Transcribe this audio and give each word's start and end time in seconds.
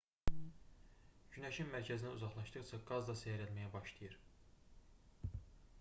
günəşin 1.35 1.69
mərkəzindən 1.73 2.15
uzaqlaşdıqca 2.19 2.81
qaz 2.89 3.07
da 3.11 3.17
seyrəlməyə 3.21 3.73
başlayır 3.79 4.19